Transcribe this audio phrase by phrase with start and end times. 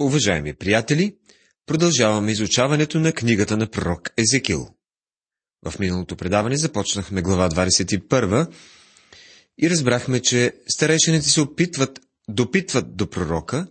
[0.00, 1.16] Уважаеми приятели,
[1.66, 4.68] продължаваме изучаването на книгата на пророк Езекил.
[5.66, 8.52] В миналото предаване започнахме глава 21
[9.62, 13.66] и разбрахме, че старейшините се опитват, допитват до пророка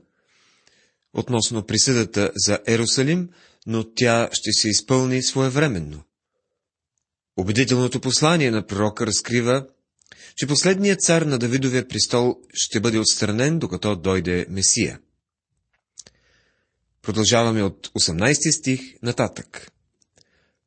[1.13, 3.29] относно присъдата за Ерусалим,
[3.67, 6.03] но тя ще се изпълни своевременно.
[7.37, 9.67] Убедителното послание на пророка разкрива,
[10.35, 14.99] че последният цар на Давидовия престол ще бъде отстранен, докато дойде Месия.
[17.03, 19.71] Продължаваме от 18 стих нататък.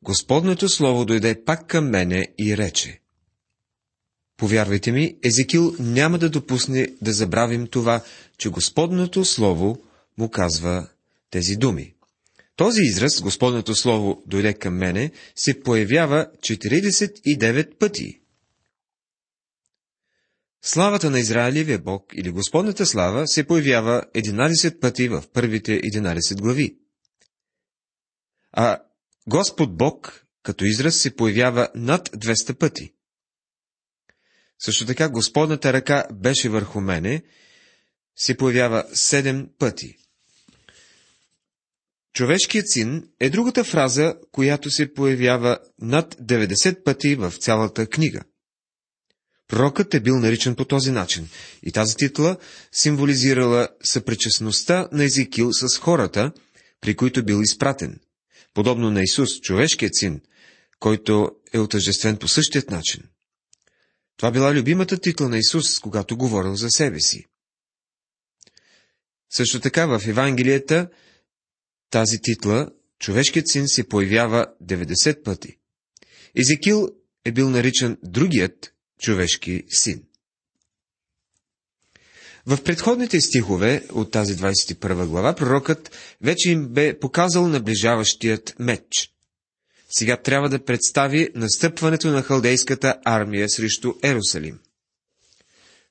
[0.02, 3.01] Господното слово дойде пак към мене и рече.
[4.37, 8.05] Повярвайте ми, Езекил няма да допусне да забравим това,
[8.38, 9.79] че Господното слово
[10.19, 10.88] му казва
[11.30, 11.95] тези думи.
[12.57, 18.21] Този израз, Господното слово дойде към мене, се появява 49 пъти.
[20.69, 26.79] Славата на Израилевия Бог или Господната слава се появява 11 пъти в първите 11 глави.
[28.52, 28.79] А
[29.27, 32.95] Господ Бог като израз се появява над 200 пъти.
[34.59, 37.23] Също така Господната ръка беше върху мене,
[38.16, 39.96] се появява 7 пъти.
[42.12, 48.21] Човешкият син е другата фраза, която се появява над 90 пъти в цялата книга.
[49.49, 51.29] Пророкът е бил наричан по този начин
[51.63, 52.37] и тази титла
[52.73, 56.33] символизирала съпричастността на Езекил с хората,
[56.80, 58.01] при които бил изпратен,
[58.55, 60.21] подобно на Исус, човешкият син,
[60.79, 63.02] който е отъждествен по същият начин.
[64.17, 67.27] Това била любимата титла на Исус, когато говорил за себе си.
[69.31, 70.89] Също така в Евангелията
[71.91, 75.56] тази титла, човешкият син, се появява 90 пъти.
[76.34, 76.89] Езекил
[77.25, 80.03] е бил наричан другият човешки син.
[82.47, 85.91] В предходните стихове от тази 21 глава пророкът
[86.21, 89.11] вече им бе показал наближаващият меч.
[89.91, 94.59] Сега трябва да представи настъпването на халдейската армия срещу Ерусалим.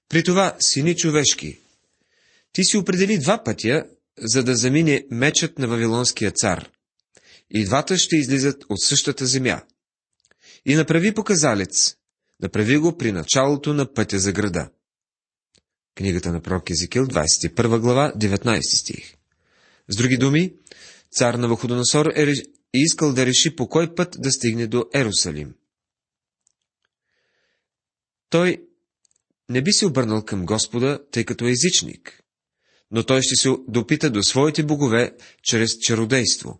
[0.09, 1.59] При това, сини човешки,
[2.53, 3.85] ти си определи два пътя,
[4.17, 6.69] за да замине мечът на Вавилонския цар.
[7.51, 9.61] И двата ще излизат от същата земя.
[10.65, 11.95] И направи показалец,
[12.41, 14.69] Направи го при началото на пътя за града.
[15.95, 19.15] Книгата на пророк Езекил, 21 глава, 19 стих.
[19.87, 20.53] С други думи,
[21.11, 22.33] цар на Вуходоносор е
[22.73, 25.55] искал да реши по кой път да стигне до Ерусалим.
[28.29, 28.67] Той
[29.49, 32.23] не би се обърнал към Господа, тъй като е езичник,
[32.91, 36.59] но той ще се допита до своите богове чрез чародейство.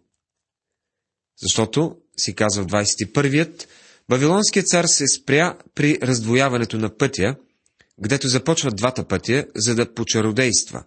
[1.42, 3.68] Защото, си казва в 21-ият,
[4.10, 7.36] Вавилонският цар се спря при раздвояването на пътя,
[8.02, 10.84] гдето започват двата пътя, за да почародейства.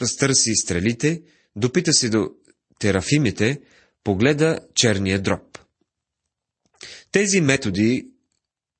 [0.00, 1.22] Разтърси стрелите,
[1.56, 2.30] допита се до
[2.78, 3.60] терафимите,
[4.04, 5.58] погледа черния дроб.
[7.12, 8.08] Тези методи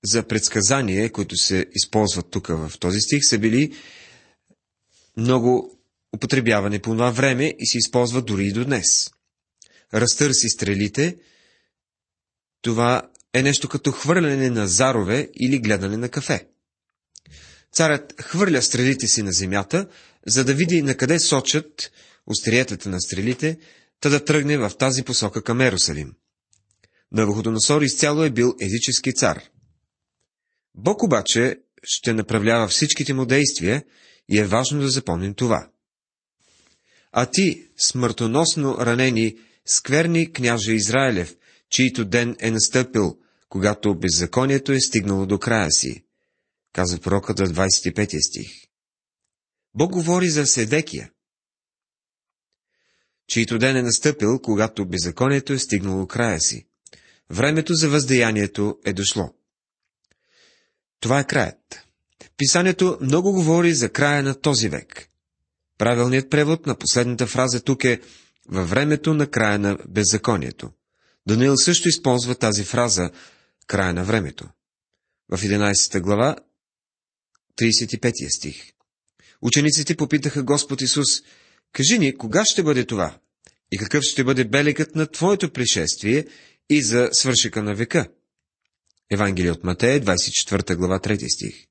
[0.05, 3.77] за предсказание, които се използват тук в този стих, са били
[5.17, 5.79] много
[6.15, 9.11] употребявани по това време и се използват дори и до днес.
[9.95, 11.17] Разтърси стрелите,
[12.65, 13.03] това
[13.35, 16.47] е нещо като хвърляне на зарове или гледане на кафе.
[17.73, 19.89] Царят хвърля стрелите си на земята,
[20.27, 21.93] за да види на къде сочат
[22.27, 23.59] остриетата на стрелите,
[24.01, 26.13] та да тръгне в тази посока към Ерусалим.
[27.13, 29.43] Навуходоносор изцяло е бил езически цар.
[30.75, 33.85] Бог обаче ще направлява всичките му действия
[34.29, 35.69] и е важно да запомним това.
[37.13, 39.37] А ти, смъртоносно ранени,
[39.67, 41.37] скверни княже Израилев,
[41.75, 43.19] чието ден е настъпил,
[43.49, 46.05] когато беззаконието е стигнало до края си,
[46.73, 48.51] казва пророкът за 25 стих.
[49.75, 51.11] Бог говори за Седекия,
[53.27, 56.67] чието ден е настъпил, когато беззаконието е стигнало края си.
[57.31, 59.35] Времето за въздеянието е дошло.
[61.01, 61.87] Това е краят.
[62.37, 65.09] Писанието много говори за края на този век.
[65.79, 68.01] Правилният превод на последната фраза тук е
[68.49, 70.71] във времето на края на беззаконието.
[71.27, 73.11] Даниил също използва тази фраза
[73.67, 74.49] края на времето.
[75.29, 76.37] В 11 глава,
[77.61, 78.73] 35 стих.
[79.43, 81.07] Учениците попитаха Господ Исус,
[81.73, 83.19] кажи ни, кога ще бъде това?
[83.73, 86.27] И какъв ще бъде белегът на Твоето пришествие
[86.71, 88.09] и за свършика на века?
[89.11, 91.67] Евангелие от Матея, 24 глава, 3 стих.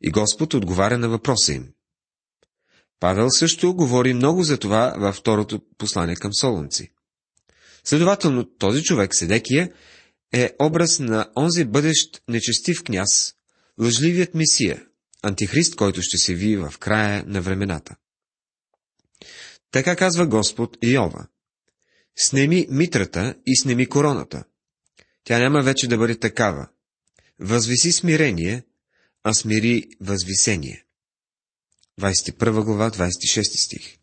[0.00, 1.72] И Господ отговаря на въпроса им.
[3.00, 6.93] Павел също говори много за това във второто послание към Солунци.
[7.84, 9.72] Следователно, този човек, Седекия,
[10.32, 13.34] е образ на онзи бъдещ нечестив княз,
[13.80, 14.86] лъжливият Месия,
[15.22, 17.96] антихрист, който ще се вие в края на времената.
[19.70, 21.26] Така казва Господ Иова.
[22.16, 24.44] Снеми митрата и снеми короната.
[25.24, 26.68] Тя няма вече да бъде такава.
[27.40, 28.62] Възвиси смирение,
[29.22, 30.84] а смири възвисение.
[32.00, 33.98] 21 глава, 26 стих.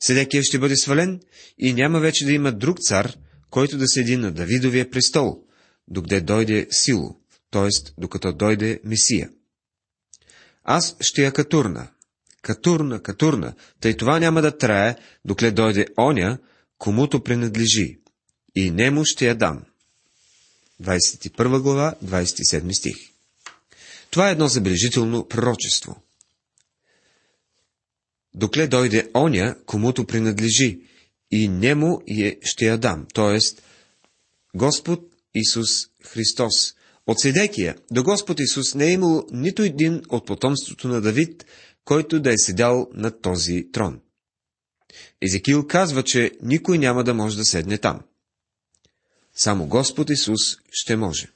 [0.00, 1.20] Седекия ще бъде свален
[1.58, 3.16] и няма вече да има друг цар,
[3.50, 5.38] който да седи на Давидовия престол,
[5.88, 7.16] докъде дойде сило,
[7.50, 7.68] т.е.
[7.98, 9.30] докато дойде Месия.
[10.64, 11.88] Аз ще я катурна,
[12.42, 16.38] катурна, катурна, тъй това няма да трае, докле дойде оня,
[16.78, 17.98] комуто принадлежи,
[18.54, 19.62] и нему ще я дам.
[20.82, 22.96] 21 глава, 27 стих.
[24.10, 26.02] Това е едно забележително пророчество.
[28.36, 30.80] Докле дойде оня, комуто принадлежи,
[31.30, 32.00] и нему
[32.42, 33.38] ще я дам, т.е.
[34.54, 35.00] Господ
[35.34, 35.68] Исус
[36.04, 36.74] Христос.
[37.06, 41.46] От Седекия до Господ Исус не е имало нито един от потомството на Давид,
[41.84, 44.00] който да е седял на този трон.
[45.22, 48.00] Езекил казва, че никой няма да може да седне там.
[49.34, 51.28] Само Господ Исус ще може.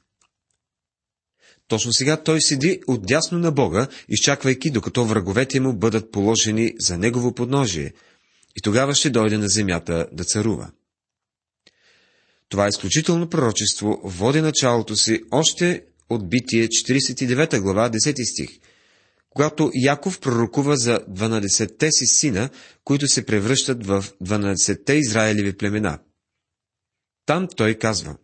[1.70, 7.34] Точно сега той седи отдясно на Бога, изчаквайки докато враговете му бъдат положени за негово
[7.34, 7.92] подножие,
[8.56, 10.70] и тогава ще дойде на земята да царува.
[12.48, 18.58] Това изключително пророчество води началото си още от Битие 49 глава 10 стих,
[19.30, 22.50] когато Яков пророкува за 12-те си сина,
[22.84, 25.98] които се превръщат в 12-те Израелеви племена.
[27.26, 28.16] Там той казва,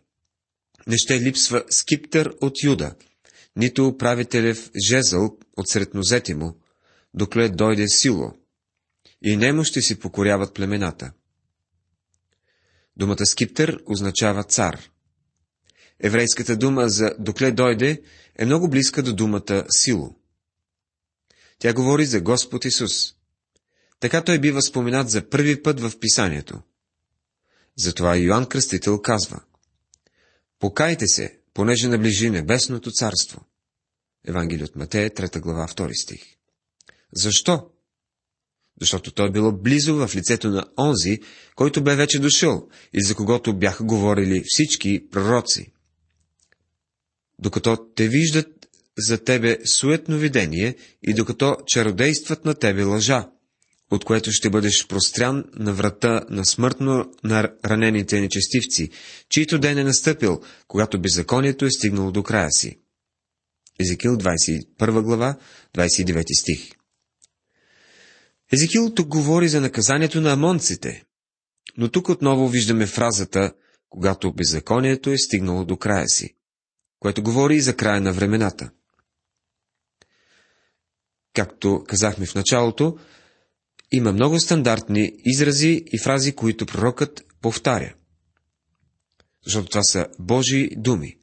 [0.87, 2.95] не ще липсва скиптър от Юда,
[3.57, 6.57] нито управителев жезъл от среднозети му,
[7.13, 8.33] докле дойде сило,
[9.21, 11.11] и нему ще си покоряват племената.
[12.97, 14.79] Думата скиптър означава цар.
[15.99, 18.01] Еврейската дума за докле дойде
[18.35, 20.15] е много близка до думата сило.
[21.59, 23.13] Тя говори за Господ Исус.
[23.99, 26.61] Така той бива споменат за първи път в писанието.
[27.75, 29.41] Затова Йоанн Кръстител казва
[30.59, 33.45] Покайте се, понеже наближи небесното царство.
[34.27, 36.21] Евангелие от Матея, 3 глава, 2 стих.
[37.13, 37.69] Защо?
[38.81, 41.19] Защото той било близо в лицето на онзи,
[41.55, 45.73] който бе вече дошъл и за когото бяха говорили всички пророци.
[47.39, 48.67] Докато те виждат
[48.97, 53.29] за тебе суетно видение и докато чародействат на тебе лъжа,
[53.91, 58.89] от което ще бъдеш прострян на врата на смъртно на ранените нечестивци,
[59.29, 62.79] чието ден е настъпил, когато беззаконието е стигнало до края си.
[63.79, 65.35] Езекил 21 глава,
[65.75, 66.71] 29 стих
[68.53, 71.03] Езекил тук говори за наказанието на амонците,
[71.77, 73.53] но тук отново виждаме фразата,
[73.89, 76.35] когато беззаконието е стигнало до края си,
[76.99, 78.69] което говори и за края на времената.
[81.33, 82.97] Както казахме в началото,
[83.91, 87.93] има много стандартни изрази и фрази, които пророкът повтаря.
[89.45, 91.17] Защото това са Божии думи.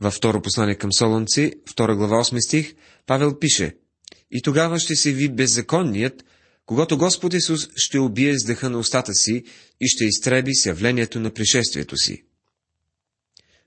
[0.00, 2.74] Във второ послание към Солонци, 2 глава 8 стих,
[3.06, 3.76] Павел пише
[4.30, 6.24] И тогава ще се ви беззаконният,
[6.66, 9.44] когато Господ Исус ще убие с дъха на устата си
[9.80, 12.24] и ще изтреби с явлението на пришествието си.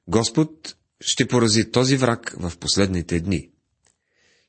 [0.07, 3.49] Господ ще порази този враг в последните дни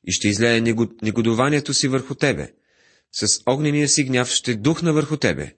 [0.07, 0.61] и ще излее
[1.01, 2.53] негодованието си върху тебе.
[3.15, 5.55] С огнения си гняв ще духна върху тебе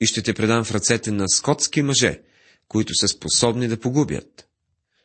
[0.00, 2.22] и ще те предам в ръцете на скотски мъже,
[2.68, 4.48] които са способни да погубят.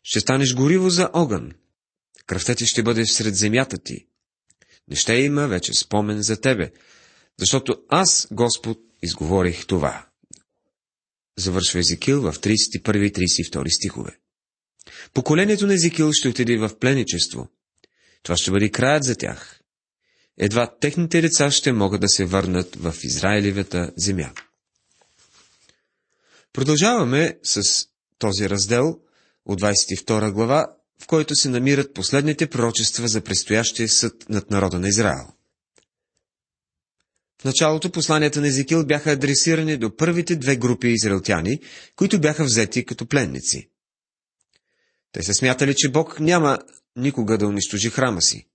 [0.04, 1.52] Ще станеш гориво за огън.
[2.26, 4.06] Кръвта ти ще бъде всред земята ти.
[4.88, 6.72] Не ще има вече спомен за тебе,
[7.40, 10.08] защото аз, Господ, изговорих това.
[11.38, 14.20] Завършва Езекил в 31 и 32 стихове.
[15.14, 17.48] Поколението на Езекил ще отиде в пленичество.
[18.24, 19.63] Това ще бъде краят за тях.
[20.38, 24.32] Едва техните деца ще могат да се върнат в Израилевата земя.
[26.54, 27.86] Продължаваме с
[28.20, 29.00] този раздел
[29.46, 30.68] от 22 глава,
[31.02, 35.28] в който се намират последните пророчества за предстоящия съд над народа на Израел.
[37.42, 41.60] В началото посланията на Езекил бяха адресирани до първите две групи израелтяни,
[41.96, 43.70] които бяха взети като пленници.
[45.12, 46.60] Те се смятали, че Бог няма
[46.96, 48.48] никога да унищожи храма си.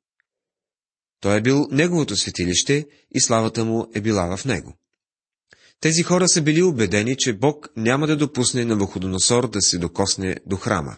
[1.21, 4.79] Той е бил неговото светилище и славата му е била в него.
[5.81, 10.37] Тези хора са били убедени, че Бог няма да допусне на Вуходоносор да се докосне
[10.47, 10.97] до храма.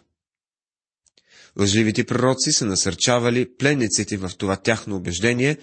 [1.59, 5.59] Лъжливите пророци са насърчавали пленниците в това тяхно убеждение,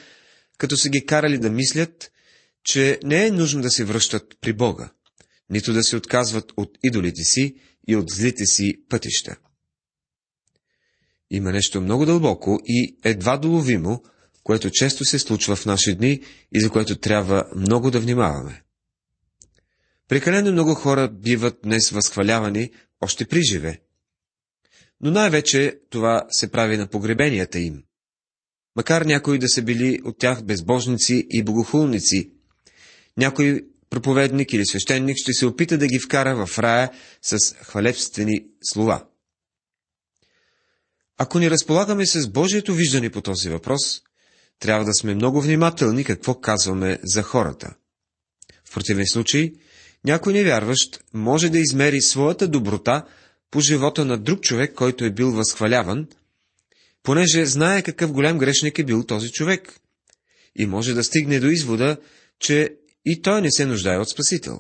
[0.58, 2.12] като са ги карали да мислят,
[2.64, 4.90] че не е нужно да се връщат при Бога,
[5.50, 7.56] нито да се отказват от идолите си
[7.88, 9.36] и от злите си пътища.
[11.32, 14.04] Има нещо много дълбоко и едва доловимо,
[14.48, 16.22] което често се случва в наши дни
[16.56, 18.64] и за което трябва много да внимаваме.
[20.08, 23.80] Прекалено много хора биват днес възхвалявани още при живе.
[25.02, 27.84] Но най-вече това се прави на погребенията им.
[28.76, 32.32] Макар някои да са били от тях безбожници и богохулници,
[33.18, 39.08] някой проповедник или свещеник ще се опита да ги вкара в рая с хвалебствени слова.
[41.18, 44.07] Ако ни разполагаме с Божието виждане по този въпрос,
[44.60, 47.76] трябва да сме много внимателни какво казваме за хората.
[48.66, 49.52] В противен случай,
[50.06, 53.06] някой невярващ може да измери своята доброта
[53.52, 56.08] по живота на друг човек, който е бил възхваляван,
[57.04, 59.80] понеже знае какъв голям грешник е бил този човек.
[60.56, 61.98] И може да стигне до извода,
[62.40, 64.60] че и той не се нуждае от Спасител.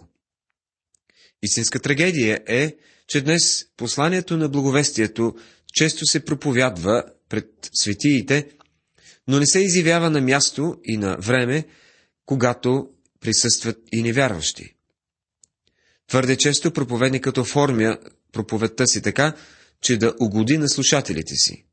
[1.44, 2.76] Истинска трагедия е,
[3.08, 5.36] че днес посланието на благовестието
[5.74, 8.50] често се проповядва пред светиите,
[9.28, 11.66] но не се изявява на място и на време,
[12.26, 12.90] когато
[13.22, 14.76] присъстват и невярващи.
[16.08, 17.98] Твърде често проповедникът оформя
[18.32, 19.34] проповедта си така,
[19.82, 21.66] че да угоди на слушателите си.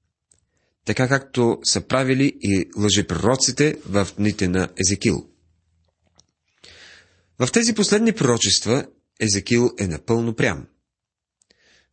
[0.85, 5.29] Така както са правили и лъжепророците в дните на Езекил.
[7.39, 8.87] В тези последни пророчества
[9.21, 10.67] Езекил е напълно прям.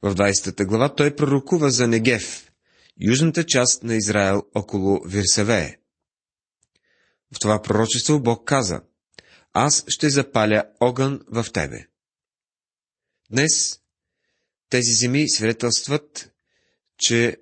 [0.01, 2.50] В 20 глава той пророкува за Негев,
[3.01, 5.77] южната част на Израел около Вирсавее.
[7.36, 8.81] В това пророчество Бог каза,
[9.53, 11.88] аз ще запаля огън в тебе.
[13.31, 13.79] Днес
[14.70, 16.31] тези земи свидетелстват,
[16.98, 17.38] че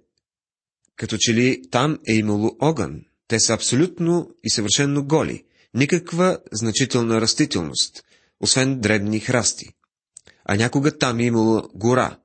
[0.95, 3.05] като че ли там е имало огън.
[3.27, 5.45] Те са абсолютно и съвършенно голи.
[5.73, 8.03] Никаква значителна растителност,
[8.39, 9.69] освен дребни храсти.
[10.45, 12.19] А някога там е имало гора.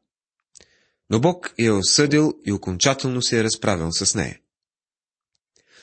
[1.10, 4.38] Но Бог я е осъдил и окончателно се е разправил с нея.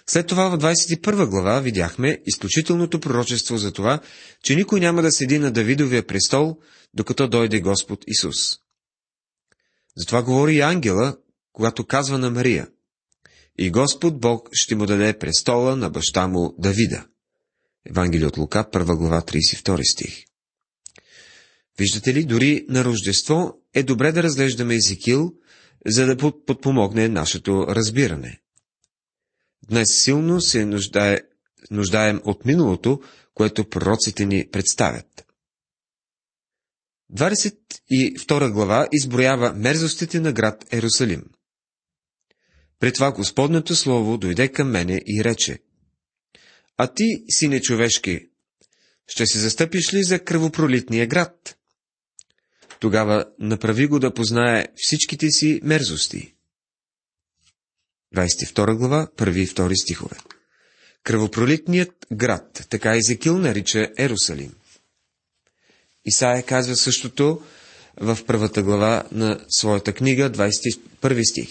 [0.07, 3.99] След това в 21 глава видяхме изключителното пророчество за това,
[4.43, 6.57] че никой няма да седи на Давидовия престол,
[6.93, 8.57] докато дойде Господ Исус.
[9.97, 11.17] Затова говори и ангела,
[11.53, 12.67] когато казва на Мария.
[13.57, 17.05] И Господ Бог ще му даде престола на баща му Давида.
[17.85, 20.25] Евангелие от Лука, 1 глава, 32 стих.
[21.81, 25.33] Виждате ли, дори на Рождество е добре да разглеждаме Езекил,
[25.85, 28.39] за да подпомогне нашето разбиране.
[29.69, 31.19] Днес силно се нуждае,
[31.71, 33.01] нуждаем от миналото,
[33.33, 35.25] което пророците ни представят.
[37.13, 41.23] 22 глава изброява мерзостите на град Ерусалим.
[42.79, 45.59] При това Господното Слово дойде към мене и рече,
[46.77, 48.19] А ти, сине човешки,
[49.07, 51.57] ще се застъпиш ли за кръвопролитния град?
[52.81, 56.33] Тогава направи го да познае всичките си мерзости.
[58.15, 60.17] 22 глава, 1 и 2 стихове.
[61.03, 64.53] Кръвопролитният град, така Езекил нарича Ерусалим.
[66.05, 67.41] Исаия казва същото
[67.97, 71.49] в първата глава на своята книга, 21 стих.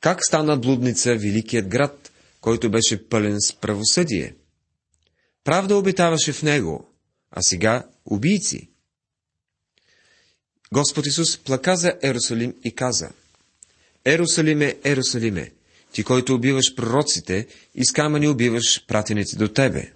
[0.00, 4.34] Как стана блудница великият град, който беше пълен с правосъдие?
[5.44, 6.88] Правда обитаваше в него,
[7.30, 8.73] а сега убийци.
[10.74, 13.10] Господ Исус плака за Ерусалим и каза,
[14.04, 15.50] Ерусалиме, Ерусалиме,
[15.92, 19.92] ти, който убиваш пророците и с камъни убиваш пратените до тебе.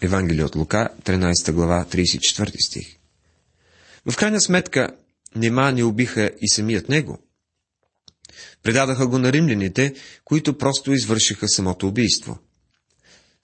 [0.00, 2.96] Евангелие от Лука, 13 глава, 34 стих.
[4.10, 4.96] В крайна сметка,
[5.36, 7.18] нема не убиха и самият него.
[8.62, 9.94] Предадаха го на римляните,
[10.24, 12.38] които просто извършиха самото убийство.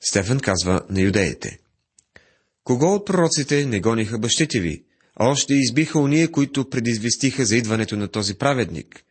[0.01, 1.59] Стефан казва на юдеите.
[2.65, 4.85] Кого от пророците не гониха бащите ви,
[5.21, 9.05] още избиха уния, които предизвестиха за идването на този праведник,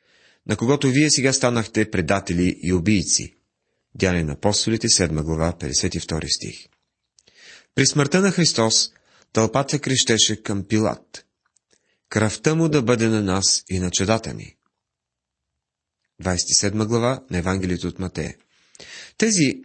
[0.48, 3.34] на когото вие сега станахте предатели и убийци.
[3.96, 6.68] Дяне на апостолите, 7 глава, 52 стих.
[7.76, 8.92] При смъртта на Христос
[9.34, 11.26] тълпата крещеше към Пилат.
[12.10, 14.56] Кръвта му да бъде на нас и на чедата ни.
[16.24, 18.36] 27 глава на Евангелието от Матея.
[19.18, 19.62] Тези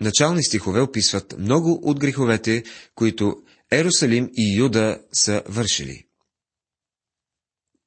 [0.00, 2.62] начални стихове описват много от греховете,
[2.94, 6.06] които Ерусалим и Юда са вършили.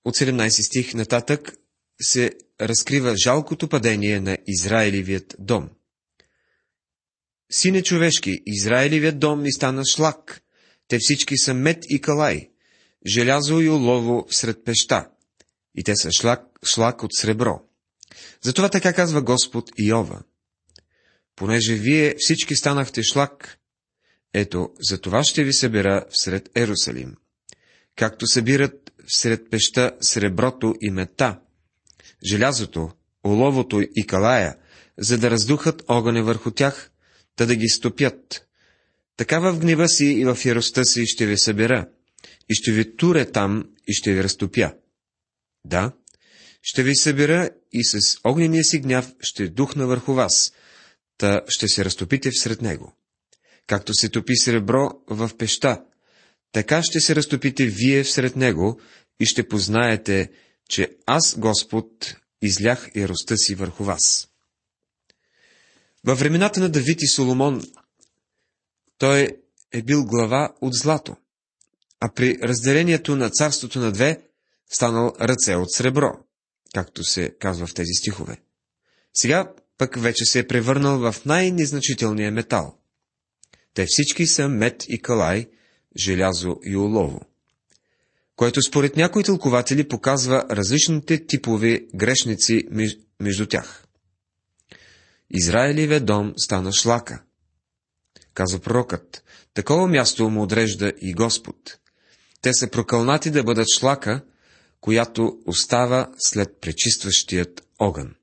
[0.06, 1.54] От 17 стих нататък
[2.02, 5.70] се разкрива жалкото падение на Израилевият дом.
[7.52, 10.42] Сине човешки, Израилевият дом ни стана шлак.
[10.88, 12.50] Те всички са мед и калай,
[13.08, 15.10] желязо и олово сред пеща,
[15.76, 17.62] и те са шлак, шлак от сребро.
[18.42, 20.24] Затова така казва Господ Иова.
[21.36, 23.60] Понеже вие всички станахте шлак,
[24.34, 27.16] ето, за това ще ви събера всред Ерусалим.
[27.96, 31.40] Както събират всред пеща среброто и мета,
[32.30, 32.92] желязото,
[33.26, 34.58] оловото и калая,
[34.98, 36.92] за да раздухат огъня върху тях,
[37.36, 38.48] та да ги стопят.
[39.18, 41.90] Така в гнева си и в яростта си ще ви събера,
[42.50, 44.74] и ще ви туре там и ще ви разтопя.
[45.66, 45.92] Да,
[46.62, 50.54] ще ви събера и с огнения си гняв ще духна върху вас,
[51.18, 52.96] та ще се разтопите всред него.
[53.68, 55.84] Както се топи сребро в пеща,
[56.52, 58.80] така ще се разтопите вие всред него
[59.20, 60.32] и ще познаете,
[60.70, 64.28] че аз, Господ, излях яростта си върху вас.
[66.04, 67.64] Във времената на Давид и Соломон
[68.98, 69.38] той
[69.72, 71.16] е бил глава от злато,
[72.00, 74.22] а при разделението на царството на две
[74.74, 76.12] станал ръце от сребро,
[76.74, 78.38] както се казва в тези стихове.
[79.14, 82.83] Сега пък вече се е превърнал в най-незначителния метал.
[83.74, 85.50] Те всички са мед и калай,
[85.98, 87.22] желязо и олово,
[88.36, 92.64] което според някои тълкователи показва различните типове грешници
[93.20, 93.84] между тях.
[95.30, 97.24] Израилеве дом стана шлака.
[98.34, 101.78] Казва пророкът, такова място му отрежда и Господ.
[102.42, 104.22] Те са прокълнати да бъдат шлака,
[104.82, 108.16] която остава след пречистващият огън.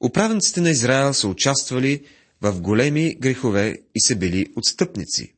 [0.00, 2.06] Управниците на Израел са участвали
[2.52, 5.34] в големи грехове и са били отстъпници.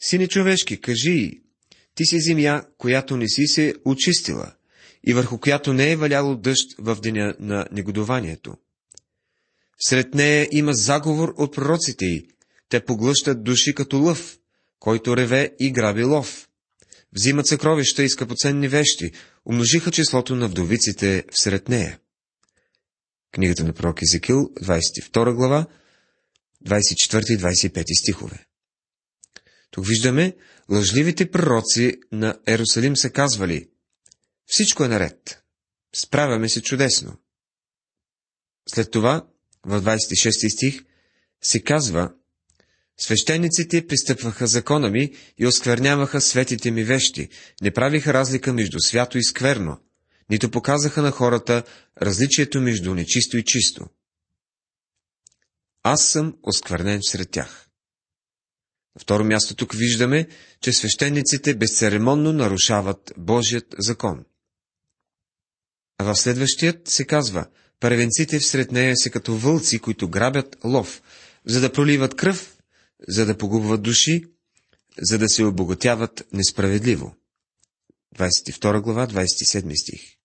[0.00, 1.42] Сине човешки, кажи,
[1.94, 4.52] ти си земя, която не си се очистила
[5.06, 8.54] и върху която не е валяло дъжд в деня на негодованието.
[9.80, 12.28] Сред нея има заговор от пророците й,
[12.68, 14.38] те поглъщат души като лъв,
[14.78, 16.48] който реве и граби лов.
[17.12, 19.10] Взимат съкровища и скъпоценни вещи,
[19.44, 21.98] умножиха числото на вдовиците всред нея.
[23.32, 25.66] Книгата на пророк Езекил, 22 глава,
[26.66, 28.46] 24 и 25 стихове.
[29.70, 30.36] Тук виждаме,
[30.70, 33.68] лъжливите пророци на Ерусалим са казвали,
[34.46, 35.42] всичко е наред,
[35.94, 37.18] справяме се чудесно.
[38.68, 39.26] След това,
[39.64, 40.84] в 26 стих,
[41.42, 42.12] се казва,
[42.98, 47.28] Свещениците пристъпваха закона ми и оскверняваха светите ми вещи,
[47.62, 49.78] не правиха разлика между свято и скверно,
[50.30, 51.64] нито показаха на хората
[52.02, 53.86] различието между нечисто и чисто.
[55.82, 57.68] Аз съм осквернен сред тях.
[58.96, 60.28] На второ място тук виждаме,
[60.60, 64.24] че свещениците безцеремонно нарушават Божият закон.
[65.98, 67.46] А в следващият се казва,
[67.80, 71.02] първенците всред нея са като вълци, които грабят лов,
[71.46, 72.56] за да проливат кръв,
[73.08, 74.24] за да погубват души,
[74.98, 77.16] за да се обогатяват несправедливо.
[78.16, 80.15] 22 глава, 27 стих.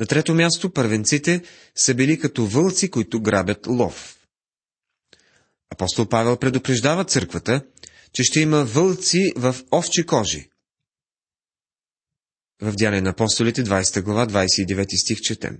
[0.00, 1.42] На трето място, първенците
[1.74, 4.18] са били като вълци, които грабят лов.
[5.70, 7.62] Апостол Павел предупреждава църквата,
[8.12, 10.50] че ще има вълци в овчи кожи.
[12.62, 15.58] В Дяне на апостолите, 20 глава, 29 стих четем.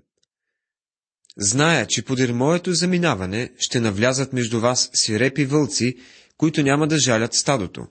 [1.36, 5.96] Зная, че подир моето заминаване ще навлязат между вас свирепи вълци,
[6.36, 7.86] които няма да жалят стадото.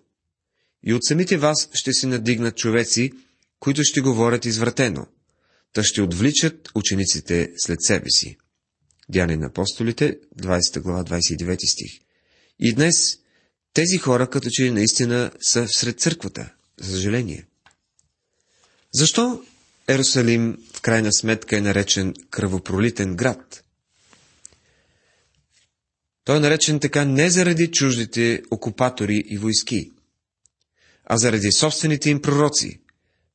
[0.83, 3.11] И от самите вас ще се надигнат човеци,
[3.59, 5.07] които ще говорят извратено,
[5.73, 8.37] та ще отвличат учениците след себе си.
[9.09, 11.91] Дяне на апостолите, 20 глава, 29 стих.
[12.59, 13.19] И днес
[13.73, 17.45] тези хора като че наистина са сред църквата, за съжаление.
[18.93, 19.43] Защо
[19.87, 23.63] Ерусалим в крайна сметка е наречен кръвопролитен град?
[26.23, 29.91] Той е наречен така не заради чуждите окупатори и войски,
[31.05, 32.81] а заради собствените им пророци,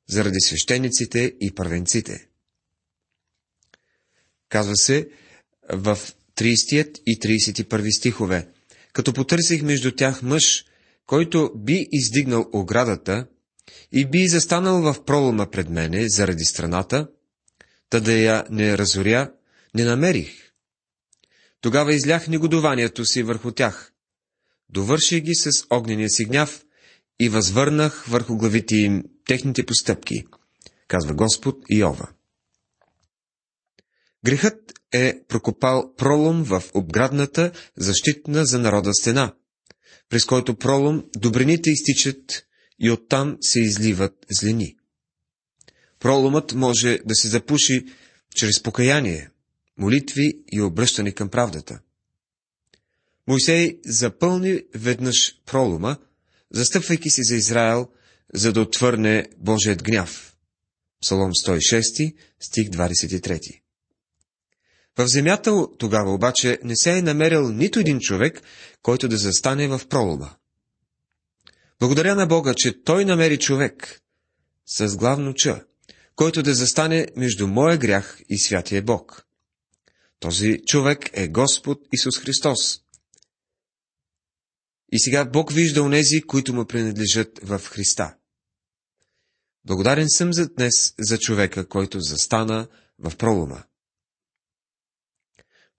[0.09, 2.28] заради свещениците и първенците.
[4.49, 5.09] Казва се
[5.73, 5.99] в
[6.37, 8.49] 30 и 31 стихове,
[8.93, 10.65] като потърсих между тях мъж,
[11.07, 13.27] който би издигнал оградата
[13.93, 17.09] и би застанал в пролома пред мене заради страната,
[17.91, 19.33] та да я не разоря,
[19.75, 20.53] не намерих.
[21.61, 23.93] Тогава излях негодованието си върху тях,
[24.69, 26.65] довърших ги с огнения си гняв
[27.21, 30.25] и възвърнах върху главите им техните постъпки,
[30.89, 32.09] казва Господ Иова.
[34.25, 39.35] Грехът е прокопал пролом в обградната, защитна за народа стена,
[40.09, 42.47] през който пролом добрините изтичат
[42.79, 44.77] и оттам се изливат злини.
[46.01, 47.85] Проломът може да се запуши
[48.35, 49.31] чрез покаяние,
[49.79, 51.81] молитви и обръщане към правдата.
[53.27, 55.97] Мойсей запълни веднъж пролома,
[56.51, 57.89] застъпвайки се за Израел,
[58.35, 60.37] за да отвърне Божият гняв.
[61.03, 63.61] Псалом 106, стих 23.
[64.99, 68.43] В земята тогава обаче не се е намерил нито един човек,
[68.83, 70.31] който да застане в пролома.
[71.81, 74.01] Благодаря на Бога, че той намери човек
[74.67, 75.65] с главно ча,
[76.17, 79.27] който да застане между моя грях и святия Бог.
[80.21, 82.81] Този човек е Господ Исус Христос.
[84.93, 88.15] И сега Бог вижда онези, които му принадлежат в Христа.
[89.65, 93.68] Благодарен съм за днес за човека, който застана в пролома.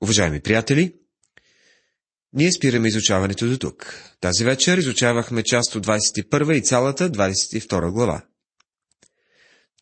[0.01, 0.93] Уважаеми приятели,
[2.33, 4.03] ние спираме изучаването до тук.
[4.21, 8.25] Тази вечер изучавахме част от 21 и цялата 22 глава.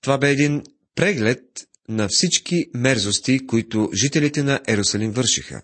[0.02, 0.64] Това бе един
[0.96, 1.42] преглед
[1.90, 5.62] на всички мерзости, които жителите на Ерусалим вършиха.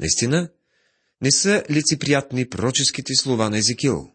[0.00, 0.50] Наистина,
[1.22, 4.10] не са лицеприятни пророческите слова на Езекил,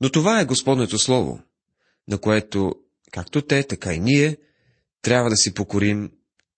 [0.00, 1.42] но това е Господнето Слово,
[2.08, 2.74] на което,
[3.12, 4.36] както те, така и ние,
[5.02, 6.12] трябва да си покорим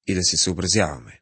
[0.07, 1.22] и да се съобразяваме.